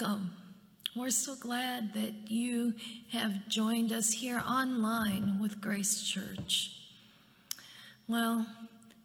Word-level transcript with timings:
Welcome. 0.00 0.30
We're 0.94 1.10
so 1.10 1.34
glad 1.34 1.94
that 1.94 2.30
you 2.30 2.74
have 3.10 3.48
joined 3.48 3.92
us 3.92 4.12
here 4.12 4.40
online 4.46 5.40
with 5.40 5.60
Grace 5.60 6.02
Church. 6.02 6.70
Well, 8.06 8.46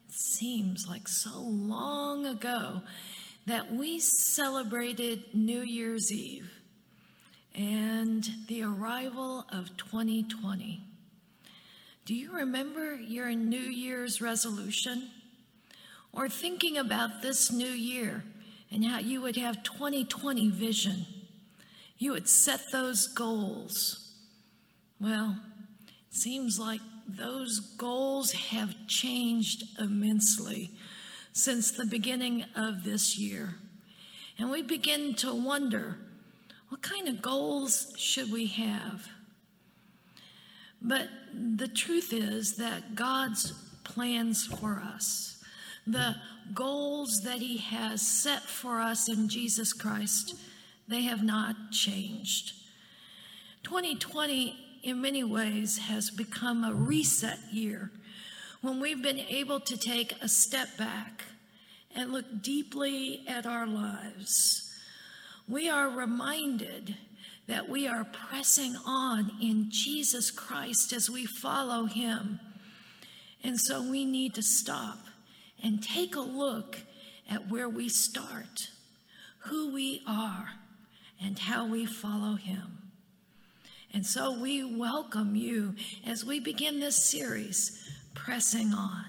it 0.07 0.13
seems 0.13 0.87
like 0.87 1.07
so 1.07 1.39
long 1.39 2.27
ago 2.27 2.83
that 3.47 3.73
we 3.73 3.99
celebrated 3.99 5.33
New 5.33 5.61
Year's 5.61 6.11
Eve 6.11 6.51
and 7.55 8.29
the 8.47 8.61
arrival 8.61 9.45
of 9.49 9.75
2020. 9.77 10.79
Do 12.05 12.13
you 12.13 12.33
remember 12.33 12.95
your 12.95 13.31
New 13.31 13.57
Year's 13.57 14.21
resolution? 14.21 15.09
Or 16.11 16.29
thinking 16.29 16.77
about 16.77 17.23
this 17.23 17.51
new 17.51 17.65
year 17.65 18.23
and 18.73 18.83
how 18.85 18.99
you 18.99 19.21
would 19.21 19.35
have 19.35 19.63
2020 19.63 20.49
vision? 20.49 21.05
You 21.97 22.11
would 22.13 22.27
set 22.27 22.71
those 22.71 23.07
goals. 23.07 24.15
Well, 24.99 25.37
it 25.87 26.15
seems 26.15 26.59
like 26.59 26.81
those 27.07 27.59
goals 27.77 28.31
have 28.31 28.75
changed 28.87 29.63
immensely 29.79 30.71
since 31.33 31.71
the 31.71 31.85
beginning 31.85 32.45
of 32.55 32.83
this 32.83 33.17
year. 33.17 33.55
And 34.37 34.49
we 34.49 34.61
begin 34.61 35.13
to 35.15 35.33
wonder 35.33 35.97
what 36.69 36.81
kind 36.81 37.07
of 37.07 37.21
goals 37.21 37.93
should 37.97 38.31
we 38.31 38.47
have? 38.47 39.07
But 40.81 41.07
the 41.31 41.67
truth 41.67 42.11
is 42.11 42.55
that 42.57 42.95
God's 42.95 43.51
plans 43.83 44.45
for 44.45 44.81
us, 44.83 45.43
the 45.85 46.15
goals 46.53 47.21
that 47.23 47.39
He 47.39 47.57
has 47.57 48.01
set 48.01 48.43
for 48.43 48.79
us 48.79 49.09
in 49.09 49.29
Jesus 49.29 49.73
Christ, 49.73 50.35
they 50.87 51.01
have 51.03 51.23
not 51.23 51.71
changed. 51.71 52.53
2020, 53.63 54.55
in 54.83 55.01
many 55.01 55.23
ways, 55.23 55.77
has 55.77 56.09
become 56.09 56.63
a 56.63 56.73
reset 56.73 57.39
year 57.51 57.91
when 58.61 58.79
we've 58.79 59.01
been 59.01 59.19
able 59.19 59.59
to 59.59 59.77
take 59.77 60.13
a 60.21 60.27
step 60.27 60.77
back 60.77 61.23
and 61.95 62.11
look 62.11 62.41
deeply 62.41 63.23
at 63.27 63.45
our 63.45 63.67
lives. 63.67 64.73
We 65.47 65.69
are 65.69 65.89
reminded 65.89 66.95
that 67.47 67.67
we 67.67 67.87
are 67.87 68.05
pressing 68.05 68.75
on 68.85 69.31
in 69.41 69.67
Jesus 69.69 70.31
Christ 70.31 70.93
as 70.93 71.09
we 71.09 71.25
follow 71.25 71.85
Him. 71.85 72.39
And 73.43 73.59
so 73.59 73.81
we 73.81 74.05
need 74.05 74.33
to 74.35 74.41
stop 74.41 75.02
and 75.63 75.81
take 75.81 76.15
a 76.15 76.21
look 76.21 76.77
at 77.29 77.49
where 77.49 77.69
we 77.69 77.89
start, 77.89 78.69
who 79.45 79.73
we 79.73 80.01
are, 80.05 80.49
and 81.23 81.39
how 81.39 81.65
we 81.65 81.85
follow 81.85 82.35
Him. 82.35 82.79
And 83.93 84.05
so 84.05 84.37
we 84.37 84.63
welcome 84.63 85.35
you 85.35 85.75
as 86.05 86.25
we 86.25 86.39
begin 86.39 86.79
this 86.79 86.97
series, 86.97 87.89
Pressing 88.13 88.73
On. 88.73 89.05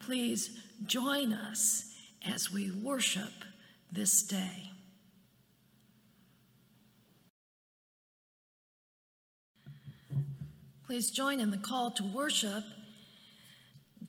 Please 0.00 0.50
join 0.84 1.32
us 1.32 1.94
as 2.26 2.50
we 2.50 2.70
worship 2.70 3.44
this 3.92 4.22
day. 4.22 4.70
Please 10.86 11.10
join 11.10 11.40
in 11.40 11.50
the 11.50 11.56
call 11.56 11.90
to 11.90 12.04
worship. 12.04 12.62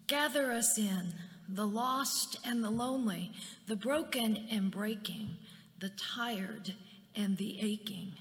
Gather 0.05 0.51
us 0.51 0.77
in, 0.77 1.13
the 1.49 1.65
lost 1.65 2.37
and 2.45 2.63
the 2.63 2.69
lonely, 2.69 3.31
the 3.67 3.75
broken 3.75 4.47
and 4.51 4.69
breaking, 4.71 5.37
the 5.79 5.89
tired 6.15 6.73
and 7.15 7.37
the 7.37 7.59
aching. 7.61 8.13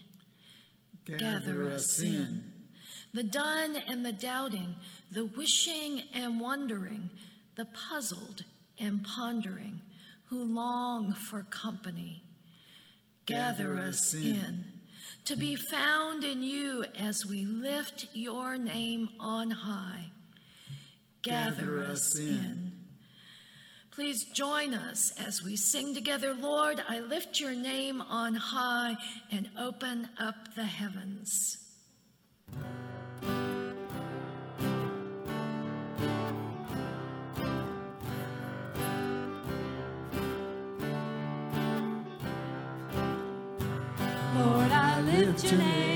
Gather, 1.05 1.71
us 1.71 2.01
in. 2.01 2.53
The 3.15 3.23
done 3.23 3.77
and 3.89 4.05
the 4.05 4.13
doubting, 4.13 4.75
the 5.11 5.25
wishing 5.25 6.03
and 6.13 6.41
wondering, 6.41 7.11
the 7.57 7.67
puzzled 7.67 8.45
and 8.79 9.03
pondering, 9.05 9.81
who 10.27 10.43
long 10.43 11.13
for 11.13 11.43
company. 11.45 12.23
Gather, 13.25 13.79
us 13.79 14.15
in. 14.15 14.65
to 15.25 15.37
be 15.37 15.57
found 15.57 16.25
in 16.25 16.43
you 16.43 16.85
as 16.99 17.25
we 17.27 17.45
lift 17.45 18.07
your 18.13 18.57
name 18.59 19.09
on 19.19 19.51
high. 19.51 20.11
Gather 21.23 21.83
us 21.83 22.19
in. 22.19 22.76
Please 23.97 24.25
join 24.25 24.75
us 24.75 25.15
as 25.27 25.43
we 25.43 25.57
sing 25.57 25.95
together, 25.95 26.35
Lord, 26.35 26.85
I 26.87 27.01
lift 27.01 27.41
your 27.41 27.55
name 27.55 28.03
on 28.03 28.35
high 28.35 28.95
and 29.33 29.49
open 29.59 30.11
up 30.19 30.55
the 30.55 30.65
heavens. 30.65 31.57
Lord, 44.35 44.73
I 44.73 45.01
lift 45.01 45.43
your 45.45 45.59
name 45.59 45.96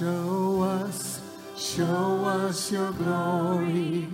Show 0.00 0.62
us, 0.62 1.20
show 1.58 2.24
us 2.24 2.72
your 2.72 2.90
glory. 2.92 4.08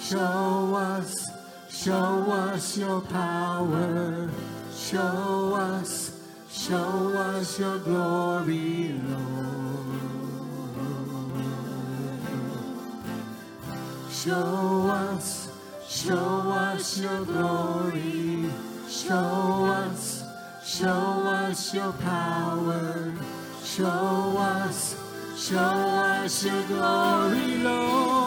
Show 0.00 0.74
us, 0.74 1.28
show 1.68 1.92
us 1.92 2.78
your 2.78 3.02
power. 3.02 4.30
Show 4.74 5.54
us, 5.54 6.18
show 6.50 7.12
us 7.14 7.60
your 7.60 7.78
glory, 7.80 8.94
Lord. 9.10 10.00
Show 14.10 14.88
us, 14.88 15.50
show 15.86 16.14
us 16.16 16.98
your 16.98 17.26
glory. 17.26 18.48
Show 18.88 19.66
us, 19.68 20.24
show 20.64 20.86
us 20.88 21.74
your 21.74 21.92
power. 21.92 23.12
Show 23.62 23.84
us 24.38 25.05
show 25.36 25.56
us 25.58 26.44
your 26.44 26.62
glory, 26.62 27.58
Lord. 27.58 28.25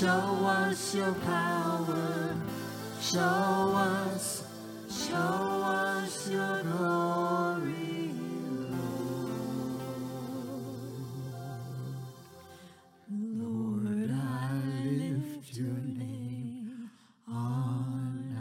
Show 0.00 0.06
us 0.06 0.94
your 0.94 1.12
power. 1.12 2.34
Show 3.02 3.20
us, 3.20 4.44
show 4.88 5.14
us 5.14 6.30
your 6.30 6.62
glory, 6.62 8.08
Lord. 8.70 9.10
Lord, 13.10 14.10
I 14.10 14.84
lift 14.88 15.54
your 15.54 15.66
name 15.68 16.90
on 17.28 18.34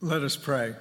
high. 0.00 0.08
Let 0.08 0.22
us 0.22 0.36
pray. 0.36 0.76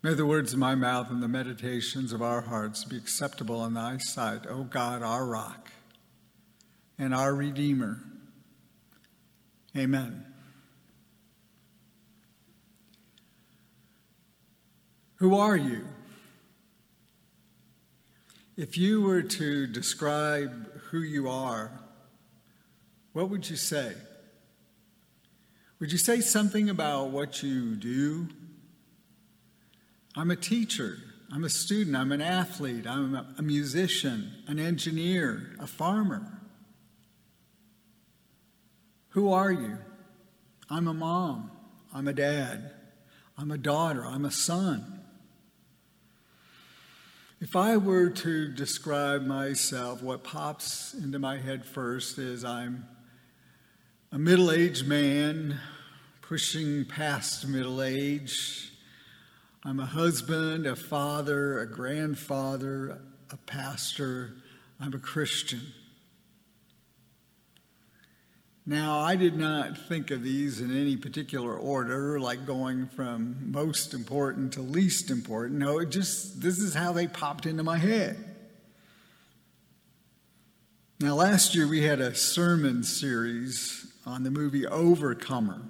May 0.00 0.14
the 0.14 0.26
words 0.26 0.52
of 0.52 0.60
my 0.60 0.76
mouth 0.76 1.10
and 1.10 1.20
the 1.20 1.28
meditations 1.28 2.12
of 2.12 2.22
our 2.22 2.42
hearts 2.42 2.84
be 2.84 2.96
acceptable 2.96 3.64
in 3.64 3.74
thy 3.74 3.96
sight, 3.98 4.46
O 4.48 4.62
God, 4.62 5.02
our 5.02 5.26
rock 5.26 5.72
and 6.96 7.12
our 7.12 7.34
Redeemer. 7.34 7.98
Amen. 9.76 10.24
Who 15.16 15.36
are 15.36 15.56
you? 15.56 15.84
If 18.56 18.78
you 18.78 19.02
were 19.02 19.22
to 19.22 19.66
describe 19.66 20.70
who 20.90 21.00
you 21.00 21.28
are, 21.28 21.72
what 23.14 23.30
would 23.30 23.50
you 23.50 23.56
say? 23.56 23.94
Would 25.80 25.90
you 25.90 25.98
say 25.98 26.20
something 26.20 26.70
about 26.70 27.10
what 27.10 27.42
you 27.42 27.74
do? 27.74 28.28
I'm 30.18 30.32
a 30.32 30.36
teacher, 30.36 30.98
I'm 31.32 31.44
a 31.44 31.48
student, 31.48 31.94
I'm 31.94 32.10
an 32.10 32.20
athlete, 32.20 32.88
I'm 32.88 33.14
a, 33.14 33.40
musician, 33.40 34.32
an 34.48 34.58
engineer, 34.58 35.54
a 35.60 35.66
farmer. 35.68 36.40
Who 39.10 39.30
are 39.32 39.52
you? 39.52 39.78
I'm 40.68 40.88
a 40.88 40.92
mom, 40.92 41.52
I'm 41.94 42.08
a 42.08 42.12
dad, 42.12 42.72
I'm 43.38 43.52
a 43.52 43.58
daughter, 43.58 44.04
I'm 44.04 44.24
a 44.24 44.32
son. 44.32 45.02
If 47.40 47.54
I 47.54 47.76
were 47.76 48.10
to 48.10 48.52
describe 48.52 49.22
myself, 49.22 50.02
what 50.02 50.24
pops 50.24 50.94
into 50.94 51.20
my 51.20 51.38
head 51.38 51.64
first 51.64 52.18
is 52.18 52.44
I'm 52.44 52.88
a 54.10 54.18
middle 54.18 54.50
aged 54.50 54.84
man 54.84 55.60
pushing 56.22 56.86
past 56.86 57.46
middle 57.46 57.80
age 57.80 58.67
I'm 59.64 59.80
a 59.80 59.86
husband, 59.86 60.66
a 60.66 60.76
father, 60.76 61.58
a 61.58 61.66
grandfather, 61.66 63.00
a 63.30 63.36
pastor. 63.36 64.34
I'm 64.80 64.94
a 64.94 64.98
Christian. 64.98 65.60
Now, 68.64 69.00
I 69.00 69.16
did 69.16 69.36
not 69.36 69.78
think 69.88 70.10
of 70.10 70.22
these 70.22 70.60
in 70.60 70.70
any 70.70 70.96
particular 70.96 71.56
order, 71.56 72.20
like 72.20 72.46
going 72.46 72.86
from 72.86 73.50
most 73.50 73.94
important 73.94 74.52
to 74.52 74.60
least 74.60 75.10
important. 75.10 75.58
No, 75.58 75.78
it 75.78 75.88
just, 75.88 76.42
this 76.42 76.58
is 76.58 76.74
how 76.74 76.92
they 76.92 77.06
popped 77.06 77.46
into 77.46 77.62
my 77.62 77.78
head. 77.78 78.22
Now, 81.00 81.14
last 81.14 81.54
year 81.54 81.66
we 81.66 81.82
had 81.82 82.00
a 82.00 82.14
sermon 82.14 82.84
series 82.84 83.86
on 84.04 84.22
the 84.22 84.30
movie 84.30 84.66
Overcomer. 84.66 85.62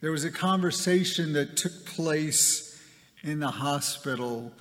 There 0.00 0.10
was 0.10 0.24
a 0.24 0.30
conversation 0.30 1.32
that 1.32 1.56
took 1.56 1.86
place 1.86 2.80
in 3.22 3.40
the 3.40 3.50
hospital 3.50 4.52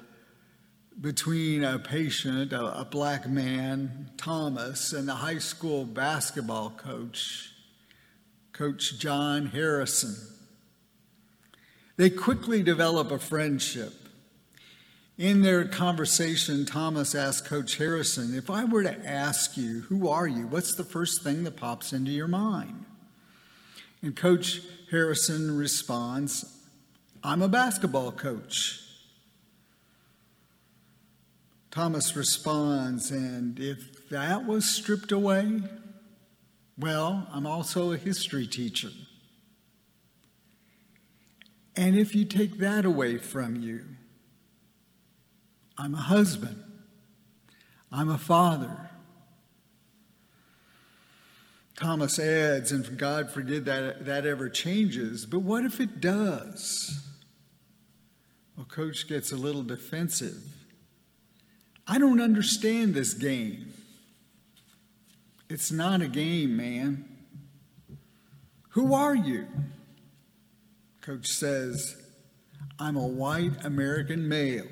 between 1.00 1.64
a 1.64 1.78
patient, 1.78 2.54
a, 2.54 2.80
a, 2.80 2.86
black 2.86 3.28
man, 3.28 4.10
Thomas, 4.16 4.94
and 4.94 5.10
the 5.10 5.16
high 5.16 5.40
school 5.40 5.84
basketball 5.84 6.70
coach, 6.70 7.52
Coach 8.54 8.98
John 8.98 9.48
Harrison. 9.48 10.16
They 11.98 12.10
quickly 12.10 12.64
develop 12.64 13.12
a 13.12 13.20
friendship. 13.20 13.94
In 15.18 15.42
their 15.42 15.66
conversation, 15.66 16.66
Thomas 16.66 17.14
asked 17.14 17.46
Coach 17.46 17.78
Harrison, 17.78 18.36
If 18.36 18.50
I 18.50 18.64
were 18.64 18.84
to 18.84 19.06
ask 19.06 19.58
you, 19.58 19.82
who 19.82 20.08
are 20.08 20.28
you? 20.28 20.48
What's 20.48 20.76
the 20.76 20.84
first 20.84 21.24
thing 21.24 21.44
that 21.44 21.58
pops 21.58 21.92
into 21.92 22.12
your 22.12 22.28
mind? 22.28 22.86
And 24.02 24.16
Coach 24.16 24.62
Harrison 24.92 25.58
responds, 25.58 26.46
I'm 27.24 27.42
a 27.42 27.48
basketball 27.48 28.12
coach. 28.12 28.82
Thomas 31.72 32.16
responds, 32.16 33.12
and 33.12 33.60
if 33.60 34.08
that 34.10 34.46
was 34.46 34.66
stripped 34.66 35.12
away, 35.12 35.62
well, 36.78 37.28
I'm 37.34 37.46
also 37.46 37.92
a 37.92 37.98
history 37.98 38.48
teacher. 38.48 38.92
And 41.76 41.98
if 41.98 42.16
you 42.16 42.24
take 42.24 42.60
that 42.60 42.86
away 42.86 43.18
from 43.18 43.62
you, 43.62 43.84
I'm 45.78 45.94
a 45.96 46.02
husband, 46.02 46.64
I'm 47.92 48.10
a 48.10 48.18
father. 48.18 48.92
Thomas 51.76 52.20
adds, 52.20 52.72
and 52.72 52.98
God 52.98 53.30
forbid 53.30 53.66
that 53.66 54.06
that 54.06 54.26
ever 54.26 54.50
changes, 54.50 55.26
but 55.26 55.40
what 55.40 55.66
if 55.66 55.80
it 55.82 56.00
does? 56.00 57.02
Well, 58.56 58.66
Coach 58.66 59.08
gets 59.08 59.32
a 59.32 59.36
little 59.36 59.64
defensive. 59.64 60.42
I 61.88 62.00
don't 62.00 62.22
understand 62.22 62.94
this 62.94 63.14
game. 63.14 63.74
It's 65.50 65.72
not 65.72 66.02
a 66.02 66.08
game, 66.08 66.58
man. 66.58 67.06
Who 68.70 68.94
are 68.94 69.16
you? 69.16 69.48
Coach 71.02 71.28
says, 71.28 71.96
I'm 72.80 72.96
a 72.96 73.06
white 73.06 73.64
American 73.64 74.28
male. 74.28 74.68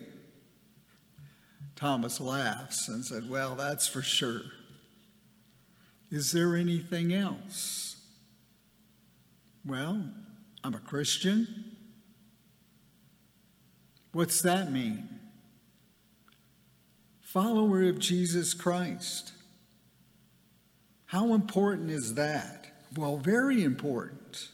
Thomas 1.75 2.19
laughs 2.19 2.87
and 2.87 3.05
said, 3.05 3.29
Well, 3.29 3.55
that's 3.55 3.87
for 3.87 4.01
sure. 4.01 4.41
Is 6.13 6.31
there 6.31 6.55
anything 6.55 7.13
else? 7.13 7.97
Well, 9.65 10.09
I'm 10.63 10.73
a 10.73 10.79
Christian. 10.79 11.75
What's 14.13 14.41
that 14.43 14.71
mean? 14.71 15.09
follower 17.33 17.81
of 17.89 17.97
Jesus 17.97 18.53
Christ. 18.53 19.31
How 21.07 21.33
important 21.33 21.89
is 21.89 22.13
that? 22.13 22.67
Well, 22.95 23.17
very 23.17 23.63
important. 23.63 24.49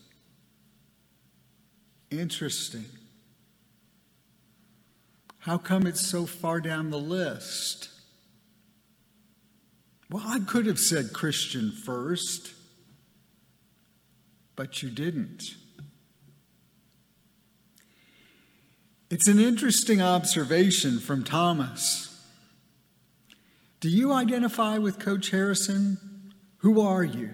Interesting. 2.09 2.85
How 5.39 5.57
come 5.57 5.85
it's 5.85 6.07
so 6.07 6.25
far 6.25 6.61
down 6.61 6.89
the 6.89 6.97
list? 6.97 7.89
Well, 10.09 10.23
I 10.25 10.39
could 10.39 10.65
have 10.65 10.79
said 10.79 11.13
Christian 11.13 11.71
first, 11.71 12.53
but 14.55 14.81
you 14.81 14.89
didn't. 14.89 15.55
It's 19.11 19.27
an 19.27 19.39
interesting 19.39 20.01
observation 20.01 20.99
from 20.99 21.23
Thomas. 21.23 22.05
Do 23.79 23.89
you 23.89 24.11
identify 24.11 24.77
with 24.77 24.99
Coach 24.99 25.29
Harrison? 25.29 25.97
Who 26.57 26.81
are 26.81 27.03
you? 27.03 27.31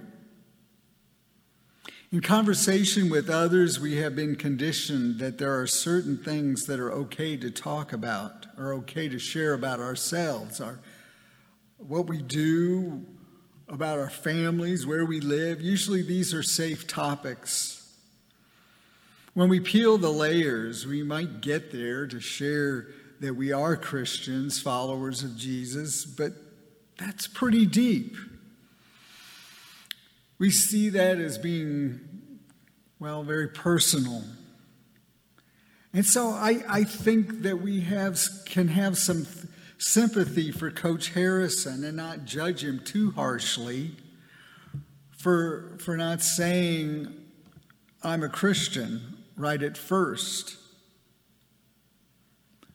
In 2.12 2.22
conversation 2.22 3.10
with 3.10 3.30
others, 3.30 3.80
we 3.80 3.98
have 3.98 4.16
been 4.16 4.36
conditioned 4.36 5.20
that 5.20 5.38
there 5.38 5.60
are 5.60 5.68
certain 5.68 6.18
things 6.18 6.66
that 6.66 6.80
are 6.80 6.92
okay 6.92 7.36
to 7.36 7.50
talk 7.50 7.92
about, 7.92 8.46
or 8.58 8.74
okay 8.76 9.10
to 9.10 9.20
share 9.20 9.54
about 9.54 9.80
ourselves, 9.80 10.62
our, 10.62 10.80
what 11.78 12.08
we 12.08 12.22
do, 12.22 13.06
about 13.68 13.98
our 13.98 14.10
families, 14.10 14.86
where 14.86 15.06
we 15.06 15.20
live. 15.20 15.62
Usually 15.62 16.02
these 16.02 16.34
are 16.34 16.44
safe 16.44 16.88
topics. 16.88 17.94
When 19.34 19.50
we 19.50 19.60
peel 19.60 19.98
the 19.98 20.12
layers, 20.12 20.86
we 20.86 21.04
might 21.04 21.42
get 21.42 21.72
there 21.72 22.08
to 22.08 22.20
share 22.20 22.88
that 23.20 23.34
we 23.34 23.52
are 23.52 23.76
Christians, 23.76 24.62
followers 24.62 25.24
of 25.24 25.36
Jesus, 25.36 26.06
but 26.06 26.34
that's 26.98 27.28
pretty 27.28 27.66
deep. 27.66 28.16
We 30.38 30.52
see 30.52 30.90
that 30.90 31.18
as 31.18 31.38
being, 31.38 32.00
well, 33.00 33.24
very 33.24 33.48
personal. 33.48 34.24
And 35.94 36.06
so 36.06 36.30
I, 36.30 36.62
I 36.70 36.84
think 36.84 37.44
that 37.44 37.62
we 37.62 37.82
have, 37.82 38.20
can 38.46 38.68
have 38.68 38.98
some 38.98 39.26
sympathy 39.78 40.52
for 40.52 40.72
Coach 40.72 41.10
Harrison 41.10 41.84
and 41.84 41.98
not 41.98 42.26
judge 42.26 42.64
him 42.64 42.80
too 42.80 43.12
harshly 43.12 43.92
for, 45.18 45.78
for 45.80 45.98
not 45.98 46.22
saying, 46.22 47.14
I'm 48.04 48.24
a 48.24 48.30
Christian 48.30 49.18
right 49.36 49.62
at 49.62 49.78
first. 49.78 50.58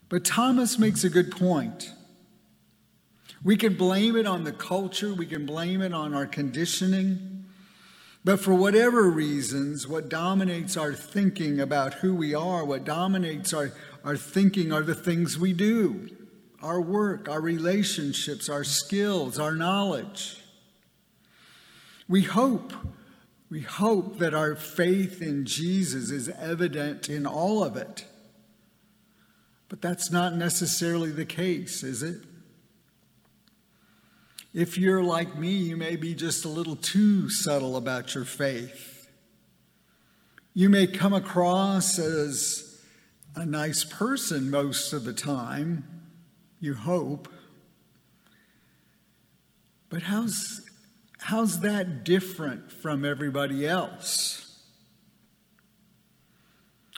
But 0.08 0.24
Thomas 0.24 0.78
makes 0.78 1.04
a 1.04 1.10
good 1.10 1.30
point. 1.30 1.92
We 3.42 3.56
can 3.56 3.74
blame 3.74 4.16
it 4.16 4.26
on 4.26 4.44
the 4.44 4.52
culture, 4.52 5.14
we 5.14 5.26
can 5.26 5.46
blame 5.46 5.80
it 5.80 5.94
on 5.94 6.12
our 6.12 6.26
conditioning. 6.26 7.44
But 8.22 8.40
for 8.40 8.54
whatever 8.54 9.08
reasons, 9.08 9.88
what 9.88 10.10
dominates 10.10 10.76
our 10.76 10.92
thinking 10.92 11.58
about 11.58 11.94
who 11.94 12.14
we 12.14 12.34
are, 12.34 12.66
what 12.66 12.84
dominates 12.84 13.54
our, 13.54 13.72
our 14.04 14.16
thinking 14.16 14.72
are 14.72 14.82
the 14.82 14.94
things 14.94 15.38
we 15.38 15.54
do 15.54 16.10
our 16.62 16.80
work, 16.80 17.28
our 17.28 17.40
relationships, 17.40 18.48
our 18.48 18.64
skills, 18.64 19.38
our 19.38 19.54
knowledge. 19.54 20.36
We 22.08 22.22
hope, 22.22 22.72
we 23.48 23.60
hope 23.60 24.18
that 24.18 24.34
our 24.34 24.56
faith 24.56 25.22
in 25.22 25.46
Jesus 25.46 26.10
is 26.10 26.28
evident 26.28 27.08
in 27.08 27.26
all 27.26 27.62
of 27.62 27.76
it. 27.76 28.04
But 29.68 29.80
that's 29.80 30.10
not 30.10 30.34
necessarily 30.34 31.12
the 31.12 31.24
case, 31.24 31.82
is 31.82 32.02
it? 32.02 32.22
If 34.52 34.76
you're 34.76 35.02
like 35.02 35.38
me, 35.38 35.52
you 35.52 35.76
may 35.76 35.94
be 35.94 36.14
just 36.14 36.44
a 36.44 36.48
little 36.48 36.74
too 36.74 37.30
subtle 37.30 37.76
about 37.76 38.14
your 38.16 38.24
faith. 38.24 39.08
You 40.54 40.68
may 40.68 40.88
come 40.88 41.12
across 41.12 42.00
as 42.00 42.82
a 43.36 43.46
nice 43.46 43.84
person 43.84 44.50
most 44.50 44.92
of 44.92 45.04
the 45.04 45.12
time, 45.12 45.99
you 46.60 46.74
hope. 46.74 47.28
But 49.88 50.02
how's, 50.02 50.60
how's 51.18 51.60
that 51.60 52.04
different 52.04 52.70
from 52.70 53.04
everybody 53.04 53.66
else? 53.66 54.62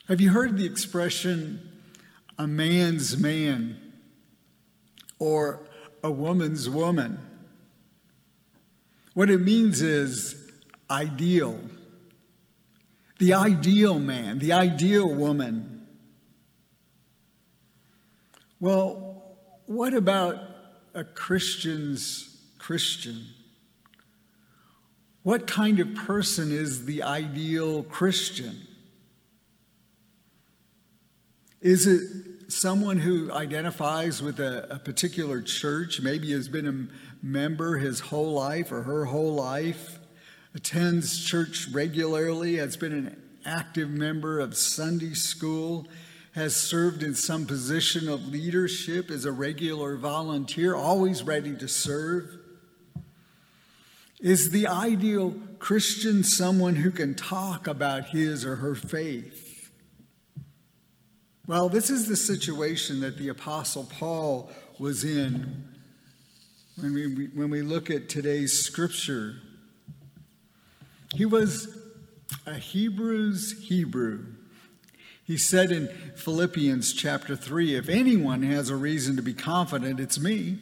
Have 0.08 0.20
you 0.20 0.30
heard 0.30 0.58
the 0.58 0.66
expression, 0.66 1.70
a 2.38 2.46
man's 2.46 3.16
man, 3.16 3.80
or 5.18 5.66
a 6.02 6.10
woman's 6.10 6.68
woman? 6.68 7.18
What 9.14 9.30
it 9.30 9.40
means 9.40 9.80
is 9.80 10.50
ideal. 10.90 11.60
the 13.22 13.34
ideal 13.34 14.00
man, 14.00 14.40
the 14.40 14.52
ideal 14.52 15.08
woman. 15.14 15.86
Well, 18.58 19.11
what 19.66 19.94
about 19.94 20.36
a 20.94 21.04
Christian's 21.04 22.36
Christian? 22.58 23.26
What 25.22 25.46
kind 25.46 25.78
of 25.78 25.94
person 25.94 26.50
is 26.50 26.84
the 26.84 27.02
ideal 27.02 27.82
Christian? 27.84 28.66
Is 31.60 31.86
it 31.86 32.52
someone 32.52 32.98
who 32.98 33.32
identifies 33.32 34.20
with 34.20 34.40
a, 34.40 34.66
a, 34.74 34.78
particular 34.78 35.40
church, 35.40 36.00
maybe 36.02 36.32
has 36.32 36.48
been 36.48 36.66
a 36.66 37.24
member 37.24 37.78
his 37.78 38.00
whole 38.00 38.32
life 38.32 38.72
or 38.72 38.82
her 38.82 39.06
whole 39.06 39.34
life, 39.34 40.00
attends 40.54 41.24
church 41.24 41.68
regularly, 41.72 42.56
has 42.56 42.76
been 42.76 42.92
an 42.92 43.22
active 43.44 43.88
member 43.88 44.38
of 44.38 44.56
Sunday 44.56 45.14
school, 45.14 45.86
has 46.34 46.56
served 46.56 47.02
in 47.02 47.14
some 47.14 47.46
position 47.46 48.08
of 48.08 48.26
leadership, 48.28 49.10
as 49.10 49.24
a 49.24 49.32
regular 49.32 49.96
volunteer, 49.96 50.74
always 50.74 51.22
ready 51.22 51.54
to 51.56 51.68
serve? 51.68 52.38
Is 54.20 54.50
the 54.50 54.66
ideal 54.66 55.34
Christian 55.58 56.24
someone 56.24 56.76
who 56.76 56.90
can 56.90 57.14
talk 57.14 57.66
about 57.66 58.06
his 58.06 58.44
or 58.44 58.56
her 58.56 58.74
faith? 58.74 59.70
Well, 61.46 61.68
this 61.68 61.90
is 61.90 62.06
the 62.06 62.16
situation 62.16 63.00
that 63.00 63.18
the 63.18 63.28
Apostle 63.28 63.84
Paul 63.84 64.50
was 64.78 65.04
in 65.04 65.64
when 66.80 66.94
we, 66.94 67.26
when 67.34 67.50
we 67.50 67.62
look 67.62 67.90
at 67.90 68.08
today's 68.08 68.64
scripture. 68.64 69.34
He 71.14 71.26
was 71.26 71.76
a 72.46 72.54
Hebrew's 72.54 73.52
Hebrew. 73.68 74.24
He 75.32 75.38
said 75.38 75.72
in 75.72 75.88
Philippians 76.14 76.92
chapter 76.92 77.34
3 77.34 77.76
if 77.76 77.88
anyone 77.88 78.42
has 78.42 78.68
a 78.68 78.76
reason 78.76 79.16
to 79.16 79.22
be 79.22 79.32
confident, 79.32 79.98
it's 79.98 80.20
me 80.20 80.58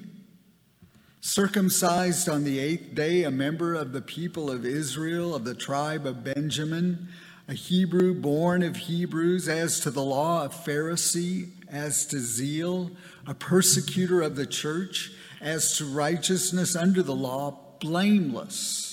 circumcised 1.20 2.28
on 2.28 2.44
the 2.44 2.60
eighth 2.60 2.94
day, 2.94 3.24
a 3.24 3.32
member 3.32 3.74
of 3.74 3.90
the 3.90 4.00
people 4.00 4.48
of 4.48 4.64
Israel, 4.64 5.34
of 5.34 5.42
the 5.42 5.56
tribe 5.56 6.06
of 6.06 6.22
Benjamin, 6.22 7.08
a 7.48 7.54
Hebrew 7.54 8.14
born 8.14 8.62
of 8.62 8.76
Hebrews, 8.76 9.48
as 9.48 9.80
to 9.80 9.90
the 9.90 10.04
law, 10.04 10.44
a 10.44 10.48
Pharisee, 10.48 11.48
as 11.68 12.06
to 12.06 12.20
zeal, 12.20 12.92
a 13.26 13.34
persecutor 13.34 14.22
of 14.22 14.36
the 14.36 14.46
church, 14.46 15.10
as 15.40 15.76
to 15.78 15.84
righteousness 15.84 16.76
under 16.76 17.02
the 17.02 17.12
law, 17.12 17.58
blameless. 17.80 18.89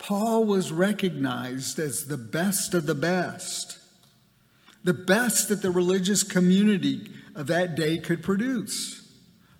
Paul 0.00 0.46
was 0.46 0.72
recognized 0.72 1.78
as 1.78 2.06
the 2.06 2.16
best 2.16 2.74
of 2.74 2.86
the 2.86 2.94
best, 2.94 3.78
the 4.82 4.94
best 4.94 5.50
that 5.50 5.62
the 5.62 5.70
religious 5.70 6.22
community 6.22 7.10
of 7.34 7.46
that 7.48 7.76
day 7.76 7.98
could 7.98 8.22
produce 8.22 9.00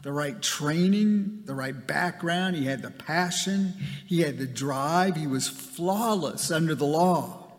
the 0.02 0.12
right 0.12 0.40
training, 0.40 1.42
the 1.44 1.54
right 1.54 1.86
background. 1.86 2.56
He 2.56 2.64
had 2.64 2.80
the 2.80 2.90
passion, 2.90 3.74
he 4.06 4.22
had 4.22 4.38
the 4.38 4.46
drive. 4.46 5.16
He 5.16 5.26
was 5.26 5.46
flawless 5.46 6.50
under 6.50 6.74
the 6.74 6.86
law. 6.86 7.52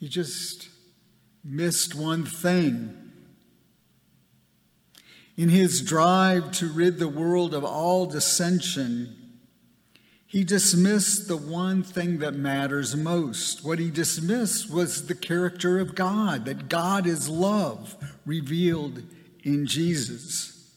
He 0.00 0.08
just 0.08 0.68
missed 1.44 1.94
one 1.94 2.24
thing. 2.24 3.12
In 5.36 5.48
his 5.48 5.80
drive 5.80 6.50
to 6.52 6.68
rid 6.68 6.98
the 6.98 7.08
world 7.08 7.54
of 7.54 7.64
all 7.64 8.06
dissension, 8.06 9.23
he 10.34 10.42
dismissed 10.42 11.28
the 11.28 11.36
one 11.36 11.84
thing 11.84 12.18
that 12.18 12.34
matters 12.34 12.96
most. 12.96 13.64
What 13.64 13.78
he 13.78 13.88
dismissed 13.88 14.68
was 14.68 15.06
the 15.06 15.14
character 15.14 15.78
of 15.78 15.94
God, 15.94 16.44
that 16.46 16.68
God 16.68 17.06
is 17.06 17.28
love 17.28 17.94
revealed 18.26 19.04
in 19.44 19.64
Jesus. 19.64 20.74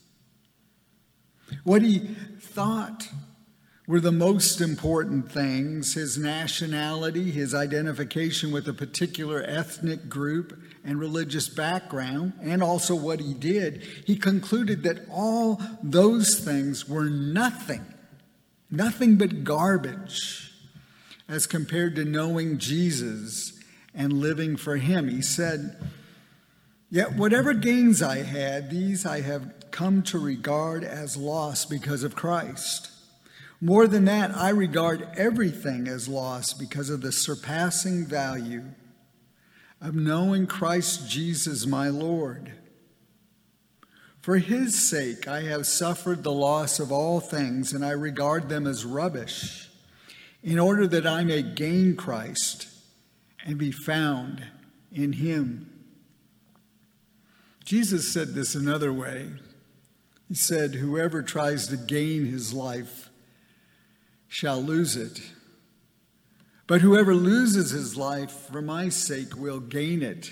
What 1.63 1.82
he 1.82 1.98
thought 2.39 3.10
were 3.88 4.00
the 4.00 4.12
most 4.12 4.62
important 4.62 5.32
things 5.32 5.96
his 5.96 6.20
nationality, 6.20 7.32
his 7.32 7.56
identification 7.56 8.52
with 8.52 8.67
a 8.67 8.74
particular 8.74 9.41
ethnic 9.41 10.08
group 10.08 10.56
and 10.86 11.00
religious 11.00 11.50
background, 11.50 12.34
and 12.43 12.62
also 12.62 12.93
what 12.93 13.20
he 13.20 13.34
did, 13.34 13.82
he 14.06 14.17
concluded 14.17 14.84
that 14.84 15.00
all 15.12 15.60
those 15.82 16.39
things 16.39 16.88
were 16.88 17.10
nothing, 17.10 17.84
nothing 18.69 19.15
but 19.17 19.43
garbage 19.43 20.51
as 21.27 21.47
compared 21.47 21.95
to 21.95 22.06
knowing 22.06 22.58
Jesus 22.58 23.53
and 23.93 24.13
living 24.13 24.56
for 24.56 24.77
him. 24.77 25.10
He 25.10 25.21
said, 25.21 25.77
Yet 26.89 27.15
whatever 27.15 27.53
gains 27.53 28.01
I 28.01 28.19
had, 28.19 28.69
these 28.69 29.06
I 29.06 29.21
have 29.21 29.53
come 29.71 30.03
to 30.03 30.19
regard 30.19 30.84
as 30.84 31.17
loss 31.17 31.65
because 31.65 32.03
of 32.03 32.15
Christ. 32.15 32.91
More 33.60 33.88
than 33.88 34.06
that, 34.06 34.36
I 34.36 34.49
regard 34.49 35.08
everything 35.17 35.88
as 35.88 36.08
loss 36.08 36.53
because 36.53 36.89
of 36.89 37.01
the 37.01 37.12
surpassing 37.12 38.06
value 38.06 38.63
of 39.82 39.95
knowing 39.95 40.47
Christ 40.47 41.10
Jesus 41.10 41.65
my 41.65 41.89
Lord. 41.89 42.53
For 44.27 44.39
his 44.39 44.77
sake, 44.77 45.25
I 45.25 45.43
have 45.43 45.65
suffered 45.65 46.21
the 46.21 46.33
loss 46.33 46.81
of 46.81 46.91
all 46.91 47.21
things, 47.21 47.71
and 47.71 47.85
I 47.85 47.91
regard 47.91 48.49
them 48.49 48.67
as 48.67 48.83
rubbish, 48.83 49.69
in 50.43 50.59
order 50.59 50.85
that 50.85 51.07
I 51.07 51.23
may 51.23 51.41
gain 51.41 51.95
Christ 51.95 52.67
and 53.45 53.57
be 53.57 53.71
found 53.71 54.43
in 54.91 55.13
him 55.13 55.71
Jesus 57.63 58.13
said 58.13 58.33
this 58.33 58.53
another 58.53 58.91
way. 58.91 59.29
He 60.27 60.35
said, 60.35 60.75
Whoever 60.75 61.21
tries 61.21 61.67
to 61.67 61.77
gain 61.77 62.25
his 62.25 62.53
life 62.53 63.09
shall 64.27 64.61
lose 64.61 64.97
it. 64.97 65.21
But 66.65 66.81
whoever 66.81 67.13
loses 67.13 67.71
his 67.71 67.95
life 67.95 68.31
for 68.31 68.61
my 68.61 68.89
sake 68.89 69.37
will 69.37 69.59
gain 69.59 70.01
it 70.01 70.31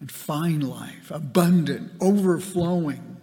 and 0.00 0.10
find 0.10 0.66
life, 0.66 1.10
abundant, 1.10 1.92
overflowing. 2.00 3.13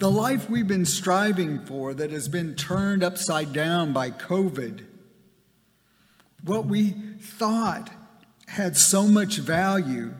The 0.00 0.10
life 0.10 0.48
we've 0.48 0.66
been 0.66 0.86
striving 0.86 1.66
for 1.66 1.92
that 1.92 2.10
has 2.10 2.26
been 2.26 2.54
turned 2.54 3.04
upside 3.04 3.52
down 3.52 3.92
by 3.92 4.10
COVID, 4.10 4.86
what 6.42 6.64
we 6.64 6.92
thought 7.20 7.90
had 8.48 8.78
so 8.78 9.06
much 9.06 9.36
value 9.36 10.14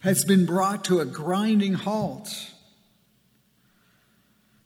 has 0.00 0.26
been 0.26 0.44
brought 0.44 0.84
to 0.84 1.00
a 1.00 1.06
grinding 1.06 1.72
halt. 1.72 2.50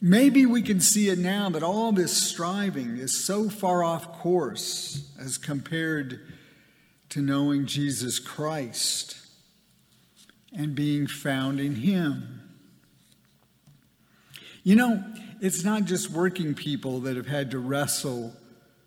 Maybe 0.00 0.44
we 0.44 0.60
can 0.60 0.80
see 0.80 1.08
it 1.08 1.20
now, 1.20 1.48
but 1.48 1.62
all 1.62 1.92
this 1.92 2.20
striving 2.20 2.96
is 2.96 3.24
so 3.24 3.48
far 3.48 3.84
off 3.84 4.18
course 4.18 5.08
as 5.20 5.38
compared 5.38 6.20
to 7.10 7.22
knowing 7.22 7.64
Jesus 7.64 8.18
Christ 8.18 9.18
and 10.52 10.74
being 10.74 11.06
found 11.06 11.60
in 11.60 11.76
Him. 11.76 12.45
You 14.66 14.74
know, 14.74 15.04
it's 15.40 15.62
not 15.62 15.84
just 15.84 16.10
working 16.10 16.52
people 16.52 16.98
that 17.02 17.14
have 17.16 17.28
had 17.28 17.52
to 17.52 17.58
wrestle 17.60 18.32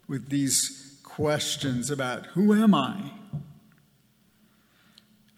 with 0.09 0.27
these 0.27 0.99
questions 1.03 1.89
about 1.89 2.25
who 2.25 2.53
am 2.53 2.75
I? 2.75 3.11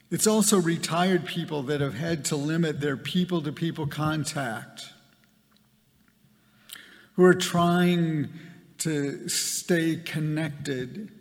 It's 0.09 0.25
also 0.25 0.59
retired 0.59 1.27
people 1.27 1.61
that 1.63 1.79
have 1.79 1.93
had 1.93 2.25
to 2.25 2.35
limit 2.35 2.81
their 2.81 2.97
people 2.97 3.43
to 3.43 3.51
people 3.51 3.85
contact, 3.85 4.85
who 7.17 7.23
are 7.23 7.35
trying 7.35 8.29
to 8.79 9.29
stay 9.29 9.97
connected 9.97 11.11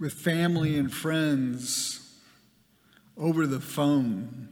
with 0.00 0.14
family 0.14 0.78
and 0.78 0.90
friends 0.90 2.18
over 3.18 3.46
the 3.46 3.60
phone 3.60 4.48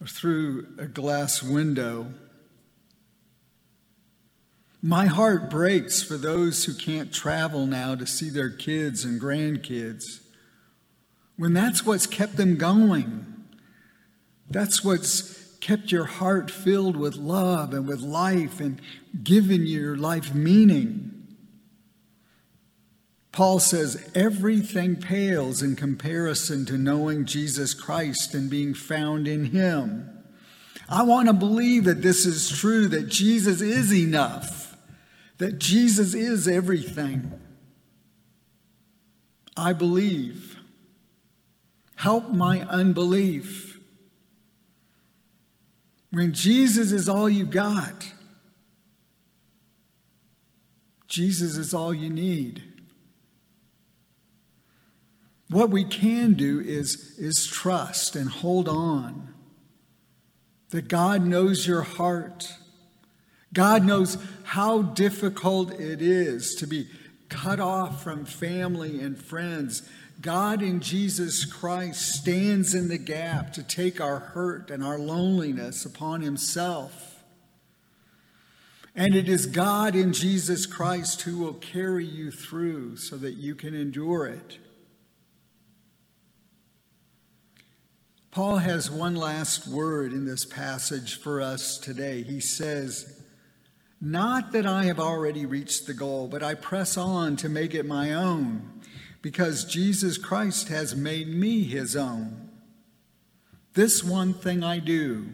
or 0.00 0.08
through 0.08 0.66
a 0.76 0.86
glass 0.86 1.40
window. 1.40 2.12
My 4.86 5.06
heart 5.06 5.48
breaks 5.48 6.02
for 6.02 6.18
those 6.18 6.66
who 6.66 6.74
can't 6.74 7.10
travel 7.10 7.64
now 7.64 7.94
to 7.94 8.06
see 8.06 8.28
their 8.28 8.50
kids 8.50 9.02
and 9.02 9.18
grandkids 9.18 10.20
when 11.38 11.54
that's 11.54 11.86
what's 11.86 12.06
kept 12.06 12.36
them 12.36 12.56
going. 12.58 13.24
That's 14.50 14.84
what's 14.84 15.56
kept 15.60 15.90
your 15.90 16.04
heart 16.04 16.50
filled 16.50 16.96
with 16.96 17.16
love 17.16 17.72
and 17.72 17.88
with 17.88 18.00
life 18.00 18.60
and 18.60 18.78
given 19.22 19.66
your 19.66 19.96
life 19.96 20.34
meaning. 20.34 21.28
Paul 23.32 23.60
says 23.60 24.10
everything 24.14 24.96
pales 24.96 25.62
in 25.62 25.76
comparison 25.76 26.66
to 26.66 26.76
knowing 26.76 27.24
Jesus 27.24 27.72
Christ 27.72 28.34
and 28.34 28.50
being 28.50 28.74
found 28.74 29.26
in 29.28 29.46
Him. 29.46 30.10
I 30.90 31.04
want 31.04 31.28
to 31.28 31.32
believe 31.32 31.84
that 31.84 32.02
this 32.02 32.26
is 32.26 32.50
true, 32.50 32.86
that 32.88 33.08
Jesus 33.08 33.62
is 33.62 33.94
enough, 33.94 34.73
that 35.38 35.58
Jesus 35.58 36.14
is 36.14 36.46
everything. 36.48 37.40
I 39.56 39.72
believe. 39.72 40.58
Help 41.96 42.30
my 42.30 42.60
unbelief. 42.62 43.78
When 46.10 46.32
Jesus 46.32 46.92
is 46.92 47.08
all 47.08 47.28
you 47.28 47.44
got, 47.44 48.12
Jesus 51.08 51.56
is 51.56 51.72
all 51.72 51.94
you 51.94 52.10
need. 52.10 52.62
What 55.48 55.70
we 55.70 55.84
can 55.84 56.34
do 56.34 56.60
is, 56.60 57.16
is 57.18 57.46
trust 57.46 58.16
and 58.16 58.28
hold 58.28 58.68
on 58.68 59.34
that 60.70 60.88
God 60.88 61.24
knows 61.24 61.66
your 61.66 61.82
heart. 61.82 62.48
God 63.52 63.84
knows 63.84 64.18
how 64.44 64.82
difficult 64.82 65.72
it 65.72 66.00
is 66.00 66.54
to 66.56 66.66
be 66.66 66.86
cut 67.28 67.58
off 67.58 68.02
from 68.02 68.24
family 68.24 69.00
and 69.00 69.18
friends. 69.18 69.88
God 70.20 70.62
in 70.62 70.80
Jesus 70.80 71.44
Christ 71.44 72.14
stands 72.14 72.74
in 72.74 72.88
the 72.88 72.98
gap 72.98 73.52
to 73.54 73.62
take 73.62 74.00
our 74.00 74.18
hurt 74.18 74.70
and 74.70 74.84
our 74.84 74.98
loneliness 74.98 75.84
upon 75.84 76.20
Himself. 76.20 77.22
And 78.94 79.16
it 79.16 79.28
is 79.28 79.46
God 79.46 79.96
in 79.96 80.12
Jesus 80.12 80.66
Christ 80.66 81.22
who 81.22 81.38
will 81.38 81.54
carry 81.54 82.04
you 82.04 82.30
through 82.30 82.96
so 82.98 83.16
that 83.16 83.34
you 83.34 83.54
can 83.56 83.74
endure 83.74 84.26
it. 84.26 84.58
Paul 88.30 88.58
has 88.58 88.90
one 88.90 89.14
last 89.14 89.66
word 89.68 90.12
in 90.12 90.26
this 90.26 90.44
passage 90.44 91.20
for 91.20 91.40
us 91.40 91.78
today. 91.78 92.22
He 92.22 92.40
says, 92.40 93.13
Not 94.04 94.52
that 94.52 94.66
I 94.66 94.84
have 94.84 95.00
already 95.00 95.46
reached 95.46 95.86
the 95.86 95.94
goal, 95.94 96.28
but 96.28 96.42
I 96.42 96.52
press 96.52 96.98
on 96.98 97.36
to 97.36 97.48
make 97.48 97.74
it 97.74 97.86
my 97.86 98.12
own, 98.12 98.82
because 99.22 99.64
Jesus 99.64 100.18
Christ 100.18 100.68
has 100.68 100.94
made 100.94 101.28
me 101.28 101.62
his 101.62 101.96
own. 101.96 102.50
This 103.72 104.04
one 104.04 104.34
thing 104.34 104.62
I 104.62 104.78
do, 104.78 105.30